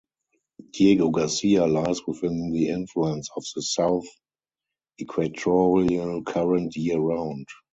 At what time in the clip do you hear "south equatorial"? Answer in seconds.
3.61-6.23